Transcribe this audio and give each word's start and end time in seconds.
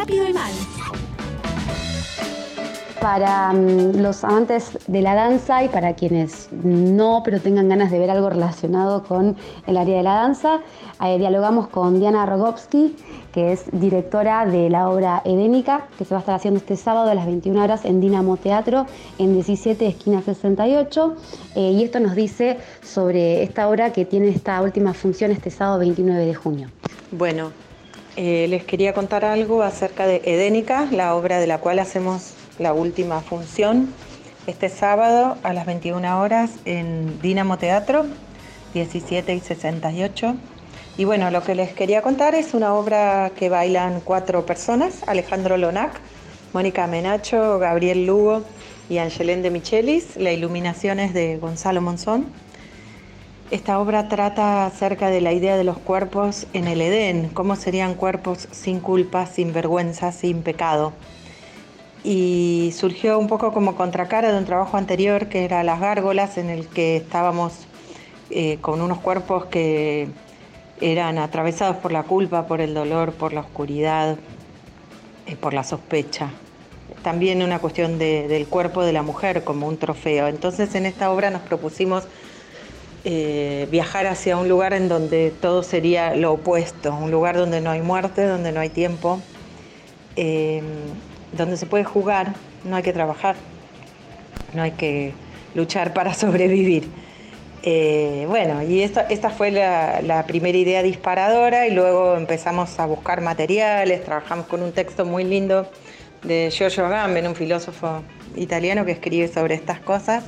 Rápido 0.00 0.26
y 0.26 0.32
Mal. 0.32 0.50
Para 3.02 3.52
mm, 3.52 4.00
los 4.00 4.24
amantes 4.24 4.78
de 4.86 5.02
la 5.02 5.14
danza 5.14 5.62
y 5.62 5.68
para 5.68 5.92
quienes 5.92 6.48
no, 6.52 7.20
pero 7.22 7.38
tengan 7.38 7.68
ganas 7.68 7.90
de 7.90 7.98
ver 7.98 8.10
algo 8.10 8.30
relacionado 8.30 9.02
con 9.02 9.36
el 9.66 9.76
área 9.76 9.98
de 9.98 10.02
la 10.02 10.14
danza, 10.14 10.60
eh, 11.04 11.18
dialogamos 11.18 11.68
con 11.68 12.00
Diana 12.00 12.24
Rogowski, 12.24 12.96
que 13.34 13.52
es 13.52 13.64
directora 13.72 14.46
de 14.46 14.70
la 14.70 14.88
obra 14.88 15.20
Edénica, 15.26 15.86
que 15.98 16.06
se 16.06 16.14
va 16.14 16.20
a 16.20 16.20
estar 16.20 16.34
haciendo 16.34 16.60
este 16.60 16.76
sábado 16.76 17.10
a 17.10 17.14
las 17.14 17.26
21 17.26 17.62
horas 17.62 17.84
en 17.84 18.00
Dinamo 18.00 18.38
Teatro, 18.38 18.86
en 19.18 19.34
17 19.34 19.86
esquina 19.86 20.22
68. 20.22 21.14
Eh, 21.56 21.72
y 21.72 21.84
esto 21.84 22.00
nos 22.00 22.14
dice 22.14 22.56
sobre 22.82 23.42
esta 23.42 23.68
obra 23.68 23.92
que 23.92 24.06
tiene 24.06 24.30
esta 24.30 24.62
última 24.62 24.94
función 24.94 25.30
este 25.30 25.50
sábado 25.50 25.80
29 25.80 26.24
de 26.24 26.34
junio. 26.34 26.70
Bueno, 27.12 27.50
eh, 28.16 28.46
les 28.48 28.64
quería 28.64 28.92
contar 28.92 29.24
algo 29.24 29.62
acerca 29.62 30.06
de 30.06 30.22
Edénica, 30.24 30.88
la 30.90 31.14
obra 31.14 31.38
de 31.38 31.46
la 31.46 31.58
cual 31.58 31.78
hacemos 31.78 32.34
la 32.58 32.72
última 32.72 33.20
función 33.20 33.92
este 34.46 34.68
sábado 34.68 35.36
a 35.42 35.52
las 35.52 35.66
21 35.66 36.20
horas 36.20 36.50
en 36.64 37.20
Dinamo 37.20 37.58
Teatro, 37.58 38.06
17 38.74 39.34
y 39.34 39.40
68. 39.40 40.34
Y 40.98 41.04
bueno, 41.04 41.30
lo 41.30 41.42
que 41.42 41.54
les 41.54 41.72
quería 41.72 42.02
contar 42.02 42.34
es 42.34 42.52
una 42.52 42.74
obra 42.74 43.30
que 43.36 43.48
bailan 43.48 44.00
cuatro 44.00 44.44
personas, 44.44 45.02
Alejandro 45.06 45.56
Lonac, 45.56 45.92
Mónica 46.52 46.86
Menacho, 46.86 47.58
Gabriel 47.58 48.06
Lugo 48.06 48.42
y 48.88 48.98
Angelén 48.98 49.42
de 49.42 49.50
Michelis. 49.50 50.16
La 50.16 50.32
iluminación 50.32 50.98
es 50.98 51.14
de 51.14 51.38
Gonzalo 51.38 51.80
Monzón. 51.80 52.26
Esta 53.50 53.80
obra 53.80 54.08
trata 54.08 54.66
acerca 54.66 55.10
de 55.10 55.20
la 55.20 55.32
idea 55.32 55.56
de 55.56 55.64
los 55.64 55.78
cuerpos 55.78 56.46
en 56.52 56.68
el 56.68 56.80
Edén, 56.80 57.30
cómo 57.30 57.56
serían 57.56 57.94
cuerpos 57.94 58.48
sin 58.52 58.80
culpa, 58.80 59.26
sin 59.26 59.52
vergüenza, 59.52 60.12
sin 60.12 60.42
pecado 60.42 60.92
y 62.02 62.72
surgió 62.76 63.18
un 63.18 63.26
poco 63.26 63.52
como 63.52 63.76
contracara 63.76 64.32
de 64.32 64.38
un 64.38 64.44
trabajo 64.44 64.76
anterior 64.76 65.28
que 65.28 65.44
era 65.44 65.62
Las 65.62 65.80
Gárgolas, 65.80 66.38
en 66.38 66.48
el 66.48 66.66
que 66.68 66.96
estábamos 66.96 67.66
eh, 68.30 68.58
con 68.60 68.80
unos 68.80 68.98
cuerpos 68.98 69.46
que 69.46 70.08
eran 70.80 71.18
atravesados 71.18 71.76
por 71.76 71.92
la 71.92 72.04
culpa, 72.04 72.46
por 72.46 72.60
el 72.60 72.72
dolor, 72.72 73.12
por 73.12 73.32
la 73.32 73.40
oscuridad, 73.40 74.16
eh, 75.26 75.36
por 75.36 75.52
la 75.52 75.62
sospecha. 75.62 76.30
También 77.02 77.42
una 77.42 77.58
cuestión 77.58 77.98
del 77.98 78.46
cuerpo 78.46 78.82
de 78.82 78.92
la 78.92 79.02
mujer 79.02 79.44
como 79.44 79.66
un 79.66 79.78
trofeo. 79.78 80.26
Entonces 80.26 80.74
en 80.74 80.86
esta 80.86 81.10
obra 81.10 81.30
nos 81.30 81.42
propusimos 81.42 82.04
eh, 83.04 83.66
viajar 83.70 84.06
hacia 84.06 84.36
un 84.36 84.48
lugar 84.48 84.72
en 84.72 84.88
donde 84.88 85.32
todo 85.40 85.62
sería 85.62 86.14
lo 86.16 86.32
opuesto, 86.32 86.94
un 86.94 87.10
lugar 87.10 87.36
donde 87.36 87.60
no 87.60 87.70
hay 87.70 87.82
muerte, 87.82 88.26
donde 88.26 88.52
no 88.52 88.60
hay 88.60 88.68
tiempo 88.68 89.20
donde 91.32 91.56
se 91.56 91.66
puede 91.66 91.84
jugar, 91.84 92.34
no 92.64 92.76
hay 92.76 92.82
que 92.82 92.92
trabajar, 92.92 93.36
no 94.54 94.62
hay 94.62 94.72
que 94.72 95.12
luchar 95.54 95.92
para 95.94 96.14
sobrevivir. 96.14 96.88
Eh, 97.62 98.24
bueno, 98.26 98.62
y 98.62 98.82
esta, 98.82 99.02
esta 99.02 99.28
fue 99.28 99.50
la, 99.50 100.24
primera 100.26 100.56
idea 100.56 100.82
disparadora 100.82 101.66
y 101.66 101.72
luego 101.72 102.16
empezamos 102.16 102.78
a 102.80 102.86
buscar 102.86 103.20
materiales, 103.20 104.02
trabajamos 104.02 104.46
con 104.46 104.62
un 104.62 104.72
texto 104.72 105.04
muy 105.04 105.24
lindo 105.24 105.70
de 106.22 106.50
Giorgio 106.50 106.86
Agamben, 106.86 107.26
un 107.26 107.34
filósofo 107.34 108.02
italiano 108.34 108.86
que 108.86 108.92
escribe 108.92 109.28
sobre 109.28 109.56
estas 109.56 109.78
cosas, 109.80 110.24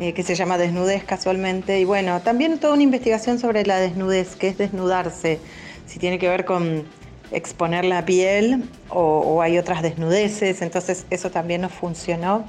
eh, 0.00 0.14
que 0.14 0.22
se 0.22 0.34
llama 0.34 0.56
Desnudez 0.56 1.04
casualmente, 1.04 1.78
y 1.78 1.84
bueno, 1.84 2.22
también 2.22 2.58
toda 2.58 2.72
una 2.72 2.82
investigación 2.82 3.38
sobre 3.38 3.66
la 3.66 3.76
desnudez, 3.76 4.34
que 4.34 4.48
es 4.48 4.56
desnudarse, 4.56 5.40
si 5.84 5.98
tiene 5.98 6.18
que 6.18 6.26
ver 6.26 6.46
con 6.46 6.84
exponer 7.32 7.84
la 7.84 8.06
piel 8.06 8.64
o, 8.88 9.42
hay 9.42 9.58
otras 9.58 9.82
desnudeces, 9.82 10.62
entonces 10.62 11.04
eso 11.10 11.30
también 11.30 11.60
nos 11.60 11.72
funcionó. 11.72 12.46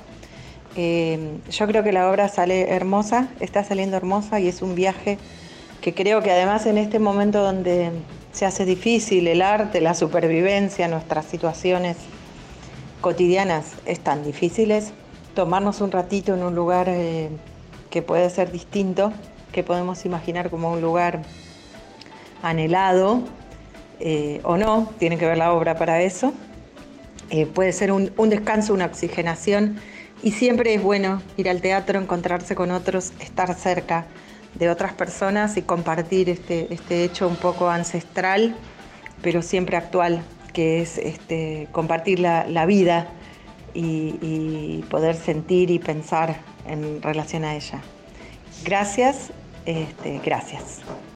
Eh, 0.78 1.40
yo 1.52 1.68
creo 1.68 1.84
que 1.84 1.92
la 1.92 2.10
obra 2.10 2.30
sale 2.30 2.70
hermosa, 2.70 3.28
está 3.42 3.66
saliendo 3.66 3.98
hermosa 3.98 4.40
y 4.40 4.48
es 4.48 4.62
un 4.62 4.74
viaje 4.74 5.18
que 5.82 5.94
creo 5.94 6.24
que 6.24 6.32
además 6.32 6.66
en 6.68 6.78
este 6.78 7.00
momento 7.00 7.44
donde 7.44 7.92
se 8.32 8.46
hace 8.46 8.64
difícil 8.64 9.28
el 9.28 9.42
arte, 9.42 9.82
la 9.82 9.94
supervivencia, 9.94 10.88
nuestras 10.88 11.26
situaciones 11.26 11.98
cotidianas 13.02 13.74
están 13.86 14.24
difíciles, 14.24 14.94
tomarnos 15.34 15.82
un 15.82 15.92
ratito 15.92 16.34
en 16.34 16.44
un 16.44 16.56
lugar 16.56 16.88
eh, 16.90 17.30
que 17.90 18.02
puede 18.02 18.30
ser 18.30 18.52
distinto, 18.52 19.12
que 19.52 19.64
podemos 19.64 20.06
imaginar 20.06 20.50
como 20.50 20.72
un 20.72 20.82
lugar 20.82 21.22
anhelado, 22.42 23.22
eh, 24.00 24.42
o 24.44 24.58
no, 24.58 24.90
tiene 24.98 25.18
que 25.18 25.26
ver 25.26 25.38
la 25.38 25.54
obra 25.54 25.76
para 25.76 26.02
eso. 26.02 26.34
Eh, 27.30 27.46
puede 27.46 27.72
ser 27.72 27.92
un, 27.92 28.12
descanso, 28.30 28.74
una 28.74 28.86
oxigenación 28.86 29.78
y 30.24 30.32
siempre 30.32 30.74
es 30.74 30.84
bueno 30.84 31.22
ir 31.38 31.50
al 31.50 31.62
teatro, 31.62 32.00
encontrarse 32.00 32.56
con 32.56 32.72
otros, 32.72 33.14
estar 33.20 33.54
cerca 33.54 34.06
de 34.56 34.70
otras 34.70 34.94
personas 34.94 35.56
y 35.56 35.62
compartir 35.62 36.30
este, 36.30 36.74
este 36.74 37.04
hecho 37.04 37.28
un 37.28 37.38
poco 37.38 37.70
ancestral, 37.70 38.56
pero 39.22 39.42
siempre 39.42 39.78
actual, 39.78 40.24
que 40.52 40.82
es 40.82 40.98
este, 40.98 41.68
compartir 41.72 42.20
la, 42.20 42.66
vida 42.66 43.08
y, 43.74 44.84
poder 44.90 45.16
sentir 45.16 45.72
y 45.72 45.80
pensar 45.80 46.36
en 46.68 47.02
relación 47.02 47.46
a 47.46 47.56
ella. 47.56 47.82
Gracias, 48.64 49.32
este, 49.66 50.20
gracias. 50.20 50.82